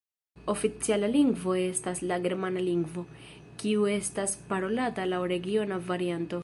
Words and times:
Oficiala 0.53 1.07
lingvo 1.11 1.53
estas 1.63 2.01
la 2.11 2.19
Germana 2.25 2.65
lingvo, 2.69 3.05
kiu 3.63 3.87
estas 3.99 4.37
parolata 4.53 5.09
laŭ 5.13 5.23
regiona 5.35 5.83
varianto. 5.93 6.39